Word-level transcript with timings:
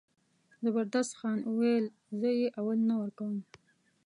زبردست 0.63 1.13
خان 1.19 1.37
وویل 1.45 1.85
زه 2.19 2.29
یې 2.39 2.47
اول 2.59 2.79
نه 2.89 2.95
ورکوم. 3.01 3.37